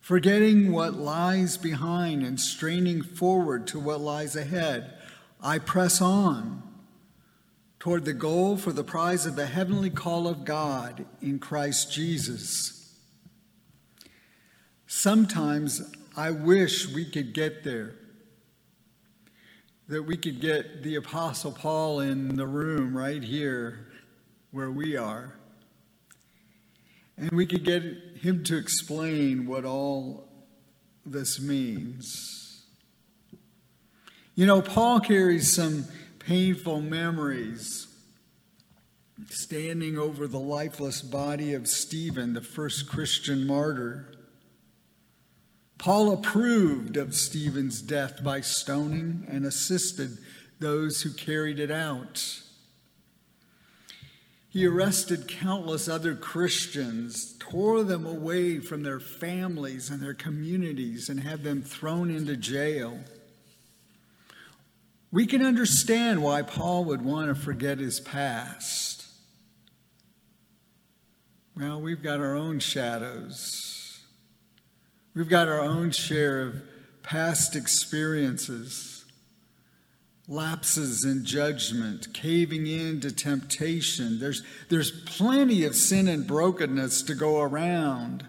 forgetting 0.00 0.72
what 0.72 0.94
lies 0.94 1.56
behind 1.56 2.24
and 2.24 2.40
straining 2.40 3.00
forward 3.00 3.68
to 3.68 3.78
what 3.78 4.00
lies 4.00 4.34
ahead, 4.34 4.92
I 5.40 5.60
press 5.60 6.02
on 6.02 6.64
toward 7.78 8.06
the 8.06 8.12
goal 8.12 8.56
for 8.56 8.72
the 8.72 8.82
prize 8.82 9.24
of 9.24 9.36
the 9.36 9.46
heavenly 9.46 9.88
call 9.88 10.26
of 10.26 10.44
God 10.44 11.06
in 11.22 11.38
Christ 11.38 11.92
Jesus. 11.92 12.92
Sometimes 14.88 15.80
I 16.16 16.32
wish 16.32 16.92
we 16.92 17.04
could 17.04 17.32
get 17.32 17.62
there, 17.62 17.94
that 19.88 20.02
we 20.02 20.16
could 20.16 20.40
get 20.40 20.82
the 20.82 20.96
Apostle 20.96 21.52
Paul 21.52 22.00
in 22.00 22.36
the 22.36 22.46
room 22.46 22.96
right 22.96 23.22
here 23.22 23.86
where 24.50 24.70
we 24.70 24.96
are, 24.96 25.36
and 27.16 27.30
we 27.30 27.46
could 27.46 27.64
get 27.64 27.82
him 28.20 28.42
to 28.44 28.56
explain 28.56 29.46
what 29.46 29.64
all 29.64 30.28
this 31.06 31.40
means. 31.40 32.64
You 34.34 34.46
know, 34.46 34.62
Paul 34.62 35.00
carries 35.00 35.54
some 35.54 35.84
painful 36.18 36.80
memories 36.80 37.86
standing 39.28 39.96
over 39.96 40.26
the 40.26 40.40
lifeless 40.40 41.02
body 41.02 41.52
of 41.52 41.68
Stephen, 41.68 42.32
the 42.32 42.40
first 42.40 42.88
Christian 42.88 43.46
martyr. 43.46 44.12
Paul 45.80 46.12
approved 46.12 46.98
of 46.98 47.14
Stephen's 47.14 47.80
death 47.80 48.22
by 48.22 48.42
stoning 48.42 49.26
and 49.30 49.46
assisted 49.46 50.18
those 50.58 51.00
who 51.00 51.10
carried 51.10 51.58
it 51.58 51.70
out. 51.70 52.42
He 54.50 54.66
arrested 54.66 55.26
countless 55.26 55.88
other 55.88 56.14
Christians, 56.14 57.34
tore 57.38 57.82
them 57.82 58.04
away 58.04 58.58
from 58.58 58.82
their 58.82 59.00
families 59.00 59.88
and 59.88 60.02
their 60.02 60.12
communities, 60.12 61.08
and 61.08 61.20
had 61.20 61.44
them 61.44 61.62
thrown 61.62 62.10
into 62.10 62.36
jail. 62.36 62.98
We 65.10 65.26
can 65.26 65.40
understand 65.40 66.22
why 66.22 66.42
Paul 66.42 66.84
would 66.84 67.00
want 67.00 67.34
to 67.34 67.42
forget 67.42 67.78
his 67.78 68.00
past. 68.00 69.06
Well, 71.56 71.80
we've 71.80 72.02
got 72.02 72.20
our 72.20 72.34
own 72.34 72.58
shadows. 72.58 73.79
We've 75.14 75.28
got 75.28 75.48
our 75.48 75.60
own 75.60 75.90
share 75.90 76.42
of 76.42 76.62
past 77.02 77.56
experiences, 77.56 79.04
lapses 80.28 81.04
in 81.04 81.24
judgment, 81.24 82.14
caving 82.14 82.68
in 82.68 83.00
to 83.00 83.10
temptation. 83.10 84.20
There's, 84.20 84.42
there's 84.68 84.92
plenty 85.06 85.64
of 85.64 85.74
sin 85.74 86.06
and 86.06 86.26
brokenness 86.26 87.02
to 87.02 87.16
go 87.16 87.40
around. 87.40 88.28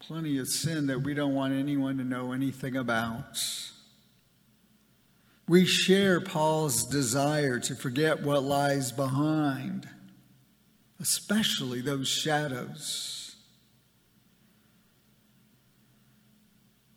Plenty 0.00 0.38
of 0.38 0.48
sin 0.48 0.88
that 0.88 1.02
we 1.02 1.14
don't 1.14 1.34
want 1.34 1.54
anyone 1.54 1.98
to 1.98 2.04
know 2.04 2.32
anything 2.32 2.76
about. 2.76 3.38
We 5.46 5.64
share 5.64 6.20
Paul's 6.20 6.84
desire 6.84 7.60
to 7.60 7.76
forget 7.76 8.22
what 8.22 8.42
lies 8.42 8.90
behind, 8.90 9.88
especially 11.00 11.80
those 11.80 12.08
shadows. 12.08 13.19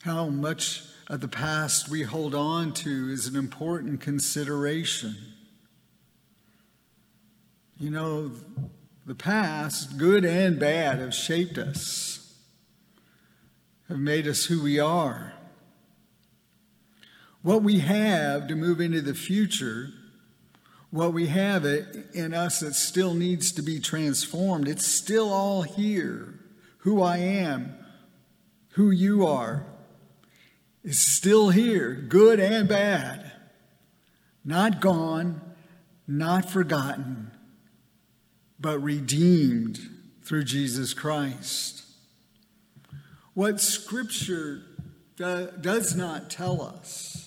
How 0.03 0.27
much 0.27 0.83
of 1.07 1.21
the 1.21 1.29
past 1.29 1.87
we 1.87 2.03
hold 2.03 2.35
on 2.35 2.73
to 2.73 3.09
is 3.09 3.25
an 3.25 3.37
important 3.37 4.01
consideration. 4.01 5.15
You 7.79 7.89
know, 7.89 8.31
the 9.05 9.15
past, 9.15 9.97
good 9.97 10.25
and 10.25 10.59
bad, 10.59 10.99
have 10.99 11.13
shaped 11.13 11.57
us, 11.57 12.35
have 13.87 13.97
made 13.97 14.27
us 14.27 14.47
who 14.47 14.61
we 14.61 14.77
are. 14.77 15.35
What 17.41 17.63
we 17.63 17.79
have 17.79 18.49
to 18.49 18.55
move 18.55 18.81
into 18.81 18.99
the 18.99 19.15
future, 19.15 19.87
what 20.89 21.13
we 21.13 21.27
have 21.27 21.63
in 21.63 22.33
us 22.33 22.59
that 22.59 22.73
still 22.73 23.13
needs 23.13 23.53
to 23.53 23.61
be 23.61 23.79
transformed, 23.79 24.67
it's 24.67 24.85
still 24.85 25.31
all 25.31 25.61
here. 25.61 26.41
Who 26.79 27.01
I 27.01 27.19
am, 27.19 27.77
who 28.71 28.91
you 28.91 29.25
are, 29.25 29.65
is 30.83 30.99
still 30.99 31.49
here, 31.49 31.93
good 31.93 32.39
and 32.39 32.67
bad. 32.67 33.31
Not 34.43 34.81
gone, 34.81 35.41
not 36.07 36.49
forgotten, 36.49 37.31
but 38.59 38.79
redeemed 38.79 39.79
through 40.21 40.43
Jesus 40.43 40.93
Christ. 40.93 41.83
What 43.33 43.59
Scripture 43.61 44.61
does 45.17 45.95
not 45.95 46.29
tell 46.29 46.61
us 46.61 47.23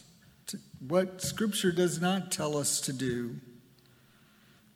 what 0.81 1.21
Scripture 1.21 1.73
does 1.73 2.01
not 2.01 2.31
tell 2.31 2.57
us 2.57 2.81
to 2.83 2.93
do 2.93 3.37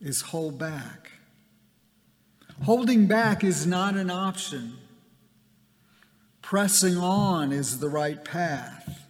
is 0.01 0.23
hold 0.23 0.59
back. 0.59 1.11
Holding 2.65 3.07
back 3.07 3.45
is 3.45 3.67
not 3.67 3.97
an 3.97 4.11
option. 4.11 4.77
Pressing 6.51 6.97
on 6.97 7.53
is 7.53 7.79
the 7.79 7.89
right 7.89 8.25
path. 8.25 9.07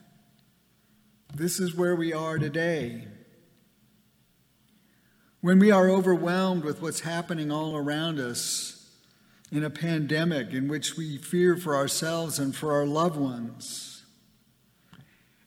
This 1.34 1.58
is 1.58 1.74
where 1.74 1.96
we 1.96 2.12
are 2.12 2.36
today. 2.36 3.04
When 5.40 5.58
we 5.58 5.70
are 5.70 5.88
overwhelmed 5.88 6.64
with 6.64 6.82
what's 6.82 7.00
happening 7.00 7.50
all 7.50 7.78
around 7.78 8.18
us 8.18 8.90
in 9.50 9.64
a 9.64 9.70
pandemic 9.70 10.52
in 10.52 10.68
which 10.68 10.98
we 10.98 11.16
fear 11.16 11.56
for 11.56 11.74
ourselves 11.74 12.38
and 12.38 12.54
for 12.54 12.74
our 12.74 12.84
loved 12.84 13.16
ones, 13.16 14.04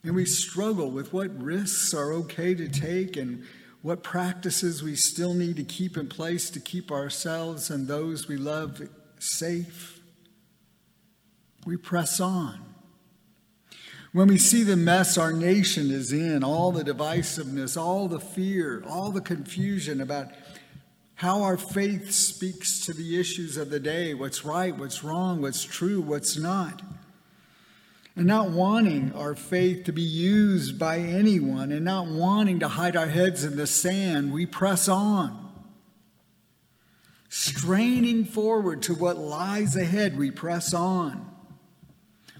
and 0.01 0.15
we 0.15 0.25
struggle 0.25 0.89
with 0.89 1.13
what 1.13 1.29
risks 1.39 1.93
are 1.93 2.11
okay 2.11 2.55
to 2.55 2.67
take 2.67 3.15
and 3.15 3.43
what 3.83 4.01
practices 4.01 4.81
we 4.81 4.95
still 4.95 5.35
need 5.35 5.57
to 5.57 5.63
keep 5.63 5.95
in 5.95 6.09
place 6.09 6.49
to 6.49 6.59
keep 6.59 6.91
ourselves 6.91 7.69
and 7.69 7.87
those 7.87 8.27
we 8.27 8.35
love 8.35 8.81
safe. 9.19 9.92
We 11.65 11.77
press 11.77 12.19
on. 12.19 12.59
When 14.11 14.27
we 14.27 14.37
see 14.37 14.63
the 14.63 14.75
mess 14.75 15.17
our 15.17 15.33
nation 15.33 15.89
is 15.89 16.13
in, 16.13 16.43
all 16.43 16.71
the 16.71 16.83
divisiveness, 16.83 17.75
all 17.75 18.07
the 18.07 18.19
fear, 18.19 18.83
all 18.87 19.11
the 19.11 19.21
confusion 19.21 20.01
about 20.01 20.27
how 21.15 21.41
our 21.41 21.57
faith 21.57 22.11
speaks 22.11 22.85
to 22.85 22.93
the 22.93 23.19
issues 23.19 23.57
of 23.57 23.69
the 23.69 23.79
day 23.79 24.13
what's 24.13 24.45
right, 24.45 24.77
what's 24.77 25.03
wrong, 25.03 25.41
what's 25.41 25.63
true, 25.63 26.01
what's 26.01 26.37
not 26.37 26.81
and 28.15 28.27
not 28.27 28.51
wanting 28.51 29.11
our 29.13 29.35
faith 29.35 29.85
to 29.85 29.91
be 29.91 30.01
used 30.01 30.77
by 30.77 30.99
anyone 30.99 31.71
and 31.71 31.83
not 31.83 32.07
wanting 32.07 32.59
to 32.59 32.67
hide 32.67 32.95
our 32.95 33.07
heads 33.07 33.43
in 33.43 33.55
the 33.57 33.65
sand, 33.65 34.31
we 34.31 34.45
press 34.45 34.87
on. 34.87 35.39
Straining 37.29 38.23
forward 38.23 38.83
to 38.83 38.93
what 38.93 39.17
lies 39.17 39.75
ahead, 39.75 40.17
we 40.17 40.29
press 40.29 40.73
on. 40.73 41.32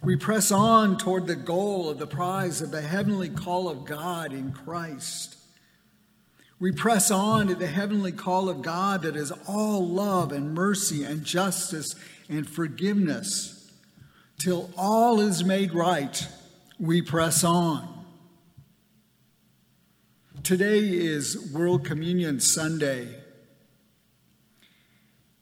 We 0.04 0.18
press 0.18 0.52
on 0.52 0.98
toward 0.98 1.28
the 1.28 1.36
goal 1.36 1.90
of 1.90 1.98
the 1.98 2.08
prize 2.08 2.62
of 2.62 2.72
the 2.72 2.82
heavenly 2.82 3.30
call 3.30 3.70
of 3.70 3.86
God 3.86 4.34
in 4.34 4.52
Christ. 4.52 5.38
We 6.60 6.74
press 6.74 7.10
on 7.10 7.48
to 7.48 7.56
the 7.56 7.68
heavenly 7.68 8.12
call 8.12 8.50
of 8.50 8.62
God 8.62 9.04
that 9.04 9.16
is 9.16 9.32
all 9.48 9.88
love 9.88 10.34
and 10.34 10.54
mercy 10.54 11.06
and 11.06 11.24
justice 11.24 11.96
and 12.28 12.50
forgiveness. 12.50 13.72
Till 14.38 14.70
all 14.78 15.22
is 15.22 15.46
made 15.46 15.74
right, 15.74 16.28
we 16.78 17.02
press 17.02 17.46
on. 17.46 18.06
Today 20.44 20.80
is 20.80 21.54
World 21.54 21.86
Communion 21.86 22.42
Sunday. 22.42 23.08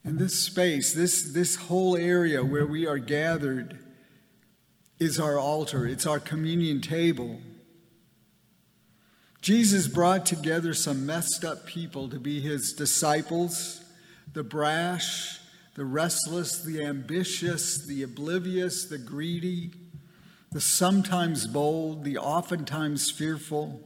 And 0.04 0.20
this 0.20 0.38
space, 0.38 0.92
this, 0.92 1.32
this 1.32 1.56
whole 1.56 1.96
area 1.96 2.44
where 2.44 2.66
we 2.66 2.86
are 2.86 2.98
gathered, 2.98 3.80
is 5.02 5.18
our 5.18 5.38
altar, 5.38 5.86
it's 5.86 6.06
our 6.06 6.20
communion 6.20 6.80
table. 6.80 7.40
Jesus 9.40 9.88
brought 9.88 10.24
together 10.24 10.72
some 10.72 11.04
messed 11.04 11.44
up 11.44 11.66
people 11.66 12.08
to 12.08 12.20
be 12.20 12.40
his 12.40 12.72
disciples 12.72 13.80
the 14.32 14.44
brash, 14.44 15.40
the 15.74 15.84
restless, 15.84 16.62
the 16.62 16.82
ambitious, 16.82 17.84
the 17.84 18.02
oblivious, 18.02 18.86
the 18.86 18.96
greedy, 18.96 19.72
the 20.52 20.60
sometimes 20.60 21.46
bold, 21.46 22.04
the 22.04 22.16
oftentimes 22.16 23.10
fearful. 23.10 23.80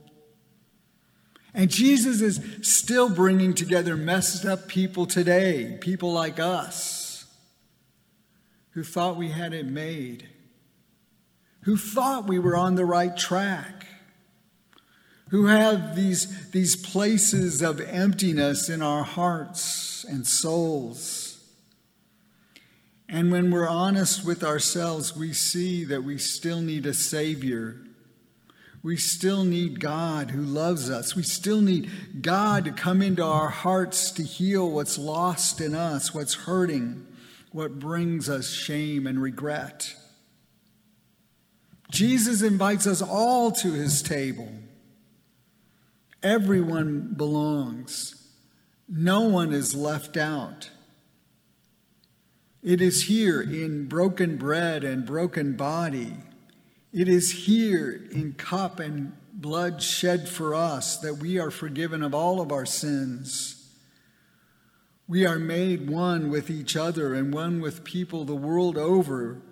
And 1.53 1.69
Jesus 1.69 2.21
is 2.21 2.41
still 2.63 3.09
bringing 3.09 3.55
together 3.55 3.97
messed 3.97 4.45
up 4.45 4.69
people 4.69 5.07
today, 5.07 5.79
people 5.81 6.13
like 6.13 6.39
us, 6.39 7.25
who 8.73 8.85
thought 8.85 9.17
we 9.17 9.31
had 9.31 9.53
it 9.53 9.67
made, 9.67 10.29
who 11.67 11.77
thought 11.77 12.27
we 12.27 12.39
were 12.39 12.57
on 12.57 12.75
the 12.75 12.85
right 12.85 13.17
track, 13.17 13.87
who 15.29 15.47
have 15.47 15.95
these, 15.95 16.51
these 16.51 16.75
places 16.75 17.61
of 17.61 17.81
emptiness 17.81 18.69
in 18.69 18.81
our 18.81 19.05
hearts 19.05 20.05
and 20.09 20.27
souls. 20.27 21.45
And 23.09 23.31
when 23.31 23.51
we're 23.51 23.69
honest 23.69 24.25
with 24.25 24.43
ourselves, 24.43 25.15
we 25.15 25.33
see 25.33 25.85
that 25.85 26.03
we 26.03 26.19
still 26.19 26.63
need 26.63 26.87
a 26.87 26.95
Savior 26.95 27.77
we 28.87 28.97
still 28.97 29.43
need 29.43 29.81
God 29.81 30.31
who 30.31 30.43
loves 30.43 30.91
us. 30.91 31.17
We 31.17 31.25
still 31.25 31.61
need 31.61 31.91
God 32.23 32.65
to 32.67 32.71
come 32.71 33.03
into 33.03 33.25
our 33.25 33.49
hearts 33.49 34.13
to 34.13 34.23
heal 34.23 34.71
what's 34.71 34.97
lost 34.97 35.61
in 35.61 35.75
us, 35.75 36.15
what's 36.15 36.35
hurting, 36.35 37.05
what 37.51 37.81
brings 37.81 38.29
us 38.29 38.49
shame 38.49 39.09
and 39.09 39.21
regret. 39.21 39.93
Jesus 41.91 42.43
invites 42.43 42.87
us 42.87 43.01
all 43.01 43.53
to 43.53 43.73
his 43.73 44.03
table. 44.03 44.51
Everyone 46.23 47.15
belongs, 47.17 48.31
no 48.89 49.23
one 49.23 49.53
is 49.53 49.75
left 49.75 50.17
out. 50.17 50.71
It 52.63 52.81
is 52.81 53.05
here 53.05 53.41
in 53.41 53.87
broken 53.87 54.37
bread 54.37 54.83
and 54.83 55.07
broken 55.07 55.57
body 55.57 56.15
it 56.97 57.09
is 57.09 57.31
here 57.31 58.09
in 58.11 58.33
cup 58.33 58.81
and 58.81 59.13
blood 59.31 59.83
shed 59.83 60.31
for 60.31 60.55
us 60.55 60.97
that 61.01 61.19
we 61.19 61.39
are 61.39 61.51
forgiven 61.51 62.03
of 62.03 62.15
all 62.15 62.41
of 62.41 62.51
our 62.51 62.65
sins. 62.65 63.71
We 65.07 65.27
are 65.27 65.39
made 65.39 65.91
one 65.91 66.31
with 66.31 66.49
each 66.49 66.75
other 66.75 67.13
and 67.13 67.35
one 67.35 67.61
with 67.61 67.85
people 67.85 68.25
the 68.25 68.35
world 68.35 68.79
over 68.79 69.43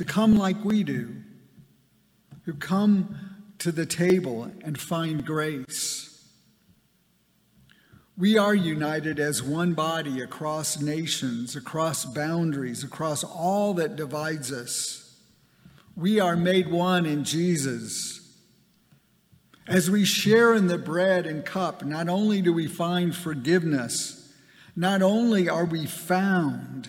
to 0.00 0.04
come 0.06 0.34
like 0.34 0.64
we 0.64 0.82
do, 0.82 1.14
who 2.46 2.54
come 2.54 3.18
to 3.58 3.70
the 3.70 3.84
table 3.84 4.50
and 4.64 4.80
find 4.80 5.26
grace. 5.26 6.26
We 8.16 8.38
are 8.38 8.54
united 8.54 9.20
as 9.20 9.42
one 9.42 9.74
body 9.74 10.22
across 10.22 10.80
nations, 10.80 11.54
across 11.54 12.06
boundaries, 12.06 12.82
across 12.82 13.22
all 13.22 13.74
that 13.74 13.96
divides 13.96 14.50
us. 14.50 15.20
We 15.94 16.18
are 16.18 16.34
made 16.34 16.70
one 16.70 17.04
in 17.04 17.22
Jesus. 17.22 18.26
As 19.66 19.90
we 19.90 20.06
share 20.06 20.54
in 20.54 20.68
the 20.68 20.78
bread 20.78 21.26
and 21.26 21.44
cup, 21.44 21.84
not 21.84 22.08
only 22.08 22.40
do 22.40 22.54
we 22.54 22.68
find 22.68 23.14
forgiveness, 23.14 24.32
not 24.74 25.02
only 25.02 25.46
are 25.46 25.66
we 25.66 25.84
found, 25.84 26.88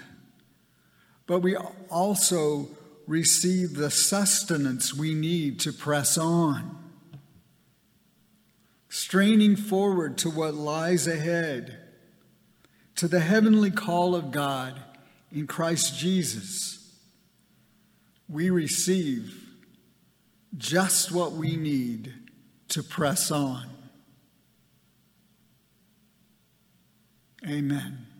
but 1.28 1.39
we 1.39 1.58
also 1.89 2.69
receive 3.12 3.76
the 3.76 3.91
sustenance 3.91 4.93
we 4.93 5.13
need 5.13 5.60
to 5.60 5.74
press 5.74 6.17
on. 6.17 6.78
Straining 8.88 9.56
forward 9.56 10.17
to 10.17 10.30
what 10.30 10.54
lies 10.54 11.08
ahead, 11.08 11.78
to 12.95 13.08
the 13.10 13.19
heavenly 13.19 13.71
call 13.71 14.15
of 14.15 14.32
God 14.32 14.82
in 15.32 15.45
Christ 15.45 15.97
Jesus 15.97 16.78
we 18.30 18.50
receive 18.50 19.38
just 20.58 21.12
what 21.12 21.34
we 21.34 21.58
need 21.58 22.13
to 22.69 22.82
press 22.82 23.30
on. 23.30 23.65
Amen. 27.45 28.11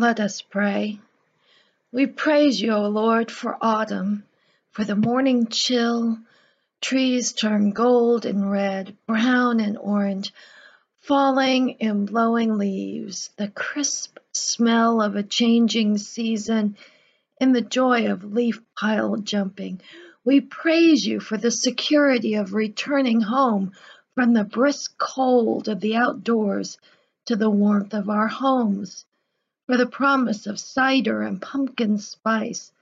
Let 0.00 0.18
us 0.18 0.40
pray. 0.40 0.98
We 1.92 2.06
praise 2.06 2.58
you, 2.58 2.72
O 2.72 2.88
Lord, 2.88 3.30
for 3.30 3.58
autumn, 3.60 4.24
for 4.70 4.82
the 4.82 4.96
morning 4.96 5.48
chill. 5.48 6.16
Trees 6.80 7.34
turn 7.34 7.72
gold 7.72 8.24
and 8.24 8.50
red, 8.50 8.96
brown 9.06 9.60
and 9.60 9.76
orange, 9.76 10.32
falling 11.02 11.76
and 11.82 12.06
blowing 12.06 12.56
leaves, 12.56 13.28
the 13.36 13.48
crisp 13.48 14.16
smell 14.32 15.02
of 15.02 15.16
a 15.16 15.22
changing 15.22 15.98
season, 15.98 16.78
and 17.38 17.54
the 17.54 17.60
joy 17.60 18.10
of 18.10 18.24
leaf 18.24 18.58
pile 18.74 19.18
jumping. 19.18 19.82
We 20.24 20.40
praise 20.40 21.06
you 21.06 21.20
for 21.20 21.36
the 21.36 21.50
security 21.50 22.36
of 22.36 22.54
returning 22.54 23.20
home 23.20 23.72
from 24.14 24.32
the 24.32 24.44
brisk 24.44 24.96
cold 24.96 25.68
of 25.68 25.80
the 25.80 25.96
outdoors 25.96 26.78
to 27.26 27.36
the 27.36 27.50
warmth 27.50 27.92
of 27.92 28.08
our 28.08 28.28
homes 28.28 29.04
for 29.70 29.76
the 29.76 29.86
promise 29.86 30.48
of 30.48 30.58
cider 30.58 31.22
and 31.22 31.40
pumpkin 31.40 31.96
spice, 31.96 32.72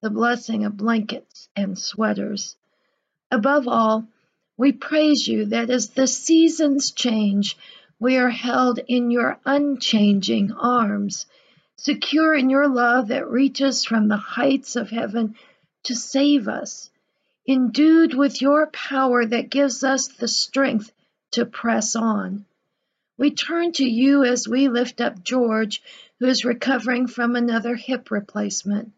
the 0.00 0.10
blessing 0.10 0.64
of 0.64 0.76
blankets 0.76 1.48
and 1.54 1.78
sweaters. 1.78 2.56
Above 3.30 3.68
all, 3.68 4.08
we 4.56 4.72
praise 4.72 5.28
you 5.28 5.44
that 5.44 5.70
as 5.70 5.90
the 5.90 6.08
seasons 6.08 6.90
change, 6.90 7.56
we 8.00 8.16
are 8.16 8.28
held 8.28 8.80
in 8.88 9.12
your 9.12 9.38
unchanging 9.44 10.50
arms, 10.50 11.26
secure 11.76 12.34
in 12.34 12.50
your 12.50 12.66
love 12.66 13.06
that 13.06 13.30
reaches 13.30 13.84
from 13.84 14.08
the 14.08 14.16
heights 14.16 14.74
of 14.74 14.90
heaven 14.90 15.36
to 15.84 15.94
save 15.94 16.48
us, 16.48 16.90
endued 17.46 18.14
with 18.14 18.42
your 18.42 18.66
power 18.66 19.24
that 19.24 19.48
gives 19.48 19.84
us 19.84 20.08
the 20.08 20.26
strength 20.26 20.90
to 21.30 21.46
press 21.46 21.94
on. 21.94 22.44
We 23.16 23.30
turn 23.30 23.70
to 23.74 23.84
you 23.84 24.24
as 24.24 24.48
we 24.48 24.68
lift 24.68 25.00
up 25.00 25.22
George, 25.22 25.80
who 26.22 26.28
is 26.28 26.44
recovering 26.44 27.08
from 27.08 27.34
another 27.34 27.74
hip 27.74 28.12
replacement. 28.12 28.92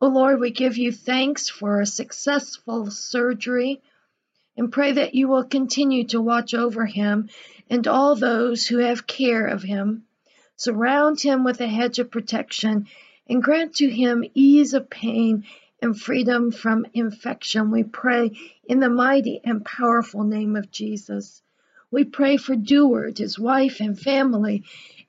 O 0.00 0.06
oh 0.06 0.08
Lord, 0.08 0.40
we 0.40 0.50
give 0.50 0.78
you 0.78 0.92
thanks 0.92 1.46
for 1.50 1.78
a 1.78 1.86
successful 1.86 2.90
surgery 2.90 3.82
and 4.56 4.72
pray 4.72 4.92
that 4.92 5.14
you 5.14 5.28
will 5.28 5.44
continue 5.44 6.04
to 6.04 6.22
watch 6.22 6.54
over 6.54 6.86
him 6.86 7.28
and 7.68 7.86
all 7.86 8.16
those 8.16 8.66
who 8.66 8.78
have 8.78 9.06
care 9.06 9.46
of 9.46 9.62
him. 9.62 10.06
Surround 10.56 11.20
him 11.20 11.44
with 11.44 11.60
a 11.60 11.66
hedge 11.66 11.98
of 11.98 12.10
protection 12.10 12.86
and 13.28 13.42
grant 13.42 13.74
to 13.74 13.90
him 13.90 14.24
ease 14.32 14.72
of 14.72 14.88
pain 14.88 15.44
and 15.82 16.00
freedom 16.00 16.50
from 16.50 16.86
infection. 16.94 17.72
We 17.72 17.82
pray 17.82 18.38
in 18.66 18.80
the 18.80 18.88
mighty 18.88 19.38
and 19.44 19.62
powerful 19.62 20.24
name 20.24 20.56
of 20.56 20.70
Jesus. 20.70 21.42
We 21.90 22.04
pray 22.04 22.38
for 22.38 22.56
Deward, 22.56 23.18
his 23.18 23.38
wife, 23.38 23.80
and 23.80 24.00
family, 24.00 24.64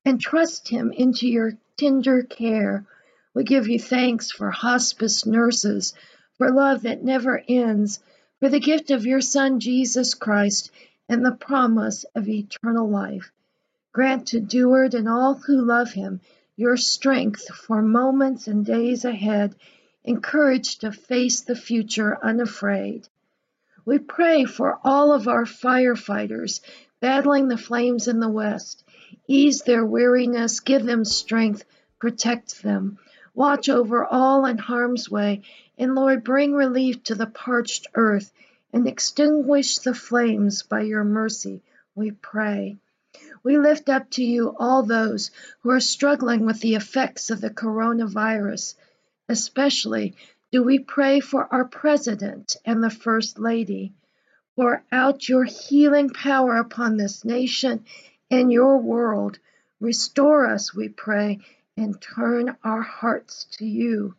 and 0.05 0.21
trust 0.21 0.69
him 0.69 0.91
into 0.91 1.27
your 1.27 1.57
tender 1.77 2.23
care. 2.23 2.85
We 3.33 3.43
give 3.43 3.67
you 3.67 3.79
thanks 3.79 4.31
for 4.31 4.51
hospice 4.51 5.25
nurses, 5.25 5.93
for 6.37 6.51
love 6.51 6.83
that 6.83 7.03
never 7.03 7.43
ends, 7.47 7.99
for 8.39 8.47
the 8.47 8.59
gift 8.59 8.91
of 8.91 9.05
your 9.05 9.21
Son, 9.21 9.59
Jesus 9.59 10.13
Christ, 10.13 10.71
and 11.09 11.25
the 11.25 11.31
promise 11.31 12.05
of 12.15 12.29
eternal 12.29 12.87
life. 12.87 13.31
Grant 13.91 14.27
to 14.27 14.39
Deward 14.39 14.93
and 14.93 15.09
all 15.09 15.33
who 15.33 15.61
love 15.61 15.91
him 15.91 16.21
your 16.57 16.77
strength 16.77 17.53
for 17.53 17.81
moments 17.81 18.47
and 18.47 18.65
days 18.65 19.03
ahead, 19.03 19.53
and 20.05 20.23
courage 20.23 20.77
to 20.77 20.91
face 20.91 21.41
the 21.41 21.55
future 21.55 22.17
unafraid. 22.23 23.08
We 23.83 23.99
pray 23.99 24.45
for 24.45 24.79
all 24.83 25.12
of 25.12 25.27
our 25.27 25.43
firefighters 25.43 26.62
battling 27.01 27.49
the 27.49 27.58
flames 27.58 28.08
in 28.08 28.19
the 28.21 28.29
west. 28.29 28.85
Ease 29.27 29.62
their 29.63 29.85
weariness, 29.85 30.60
give 30.60 30.85
them 30.85 31.06
strength, 31.06 31.63
protect 31.99 32.63
them. 32.63 32.97
Watch 33.33 33.69
over 33.69 34.06
all 34.06 34.45
in 34.45 34.58
harm's 34.58 35.10
way, 35.10 35.43
and 35.77 35.95
Lord, 35.95 36.23
bring 36.23 36.53
relief 36.53 37.03
to 37.03 37.15
the 37.15 37.27
parched 37.27 37.87
earth 37.95 38.31
and 38.71 38.87
extinguish 38.87 39.79
the 39.79 39.93
flames 39.93 40.63
by 40.63 40.81
your 40.81 41.03
mercy, 41.03 41.62
we 41.95 42.12
pray. 42.12 42.77
We 43.43 43.58
lift 43.58 43.89
up 43.89 44.10
to 44.12 44.23
you 44.23 44.56
all 44.58 44.83
those 44.83 45.31
who 45.62 45.69
are 45.69 45.79
struggling 45.79 46.45
with 46.45 46.60
the 46.60 46.75
effects 46.75 47.29
of 47.29 47.41
the 47.41 47.49
coronavirus, 47.49 48.75
especially 49.29 50.15
do 50.51 50.63
we 50.63 50.79
pray 50.79 51.19
for 51.19 51.47
our 51.53 51.65
President 51.65 52.58
and 52.65 52.83
the 52.83 52.89
First 52.89 53.39
Lady. 53.39 53.93
Pour 54.56 54.83
out 54.91 55.27
your 55.27 55.43
healing 55.43 56.10
power 56.10 56.56
upon 56.56 56.97
this 56.97 57.23
nation 57.23 57.85
and 58.36 58.52
your 58.52 58.77
world. 58.77 59.40
Restore 59.79 60.48
us, 60.48 60.73
we 60.73 60.90
pray, 60.90 61.40
and 61.75 62.00
turn 62.00 62.56
our 62.63 62.81
hearts 62.81 63.46
to 63.58 63.65
you. 63.65 64.15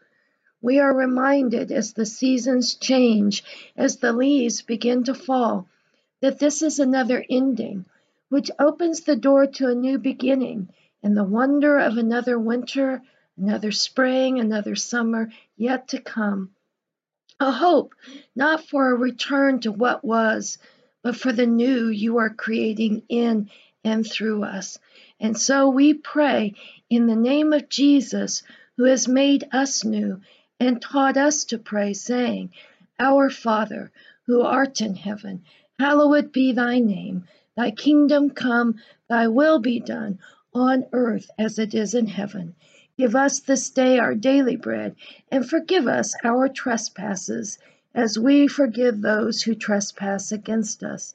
We 0.61 0.81
are 0.81 0.93
reminded 0.93 1.71
as 1.73 1.93
the 1.93 2.07
seasons 2.07 2.75
change, 2.75 3.45
as 3.77 3.97
the 3.97 4.13
leaves 4.13 4.63
begin 4.63 5.05
to 5.05 5.15
fall, 5.15 5.69
that 6.21 6.39
this 6.39 6.63
is 6.63 6.79
another 6.79 7.25
ending, 7.29 7.85
which 8.29 8.51
opens 8.59 9.03
the 9.03 9.17
door 9.17 9.47
to 9.47 9.69
a 9.69 9.75
new 9.75 9.99
beginning 9.99 10.69
and 11.03 11.17
the 11.17 11.25
wonder 11.25 11.79
of 11.79 11.97
another 11.97 12.39
winter 12.39 13.03
another 13.37 13.71
spring, 13.71 14.39
another 14.39 14.75
summer 14.75 15.31
yet 15.57 15.89
to 15.89 16.01
come. 16.01 16.51
A 17.39 17.53
hope 17.53 17.95
not 18.35 18.67
for 18.67 18.91
a 18.91 18.97
return 18.97 19.61
to 19.61 19.73
what 19.73 20.05
was, 20.05 20.59
but 21.03 21.17
for 21.17 21.33
the 21.33 21.47
new 21.47 21.89
you 21.89 22.19
are 22.19 22.31
creating 22.31 23.03
in 23.09 23.51
and 23.87 24.05
through 24.05 24.43
us. 24.43 24.79
And 25.21 25.39
so 25.39 25.69
we 25.71 25.95
pray 25.95 26.55
in 26.91 27.07
the 27.07 27.15
name 27.15 27.53
of 27.53 27.69
Jesus, 27.69 28.43
who 28.77 28.85
has 28.85 29.07
made 29.07 29.45
us 29.53 29.85
new 29.85 30.21
and 30.59 30.83
taught 30.83 31.17
us 31.17 31.45
to 31.45 31.59
pray, 31.59 31.93
saying, 31.93 32.51
Our 32.99 33.31
Father, 33.31 33.93
who 34.27 34.43
art 34.43 34.81
in 34.81 34.97
heaven, 34.97 35.45
hallowed 35.79 36.33
be 36.33 36.53
thy 36.53 36.81
name. 36.81 37.29
Thy 37.57 37.71
kingdom 37.71 38.31
come, 38.31 38.81
thy 39.09 39.29
will 39.29 39.61
be 39.61 39.79
done 39.79 40.19
on 40.53 40.87
earth 40.93 41.31
as 41.39 41.61
it 41.61 41.73
is 41.73 41.95
in 41.95 42.09
heaven. 42.09 42.57
Give 42.99 43.15
us 43.15 43.39
this 43.39 43.71
day 43.71 44.01
our 44.01 44.17
daily 44.17 44.57
bread, 44.57 44.97
and 45.31 45.49
forgive 45.49 45.87
us 45.87 46.13
our 46.25 46.49
trespasses, 46.49 47.59
as 47.95 48.19
we 48.19 48.49
forgive 48.49 49.01
those 49.01 49.43
who 49.43 49.55
trespass 49.55 50.33
against 50.33 50.83
us. 50.83 51.15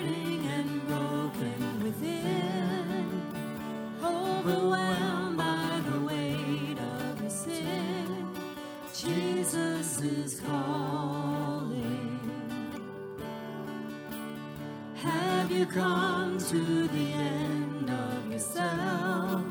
come 15.73 16.37
to 16.37 16.87
the 16.89 17.13
end 17.13 17.89
of 17.89 18.31
yourself? 18.31 19.43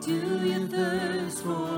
Do 0.00 0.12
you 0.12 0.66
thirst 0.66 1.44
for 1.44 1.73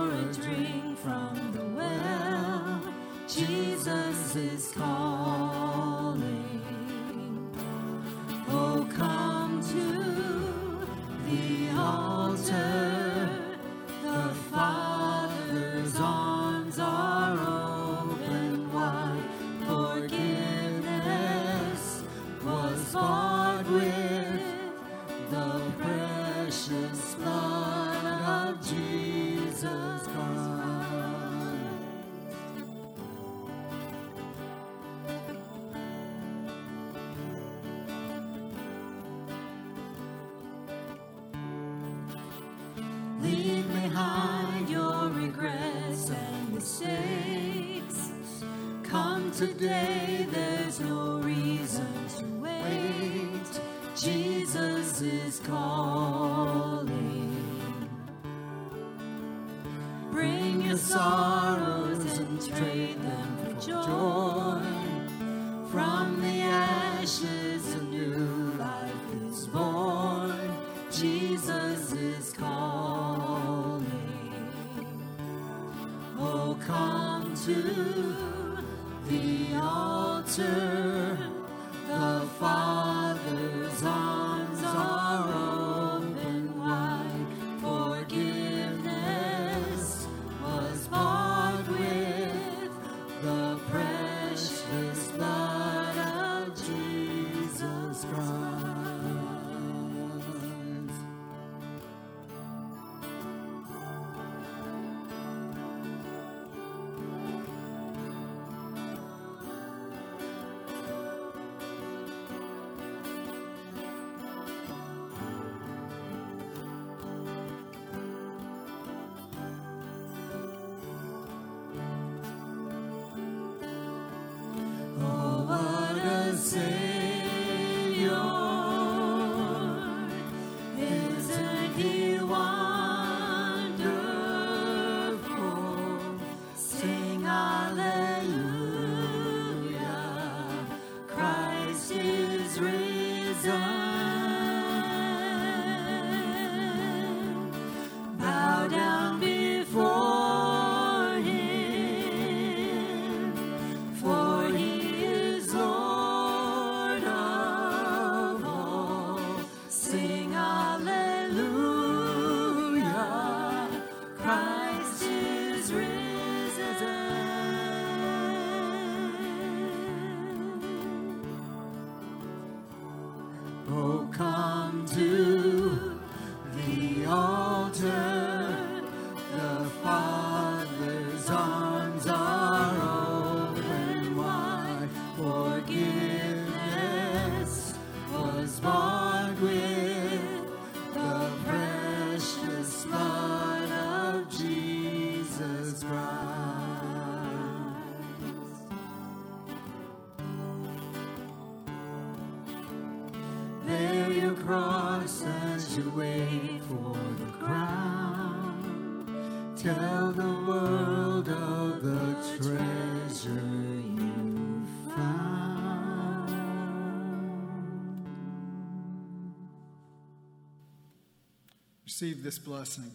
receive 222.07 222.23
this 222.23 222.39
blessing. 222.39 222.93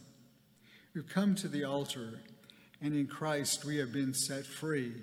We 0.95 1.01
come 1.03 1.35
to 1.35 1.49
the 1.49 1.65
altar, 1.65 2.19
and 2.81 2.93
in 2.93 3.07
Christ 3.07 3.65
we 3.65 3.75
have 3.77 3.91
been 3.91 4.13
set 4.13 4.45
free. 4.45 4.93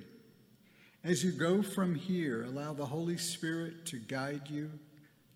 As 1.05 1.23
you 1.23 1.31
go 1.31 1.63
from 1.63 1.95
here, 1.95 2.45
allow 2.45 2.73
the 2.73 2.87
Holy 2.87 3.19
Spirit 3.19 3.85
to 3.87 3.99
guide 3.99 4.49
you, 4.49 4.71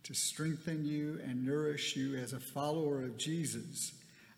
to 0.04 0.14
strengthen 0.14 0.86
you, 0.86 1.20
and 1.22 1.44
nourish 1.44 1.96
you 1.96 2.16
as 2.16 2.32
a 2.32 2.40
follower 2.40 3.02
of 3.02 3.18
Jesus. 3.18 3.92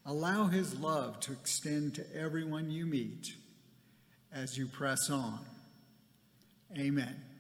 Allow 0.05 0.47
His 0.47 0.81
love 0.81 1.21
to 1.21 1.33
extend 1.33 1.95
to 1.95 2.05
everyone 2.17 2.73
you 2.73 2.87
meet 2.87 3.35
as 4.33 4.59
you 4.59 4.67
press 4.67 5.11
on. 5.11 5.39
Amen. 6.77 7.34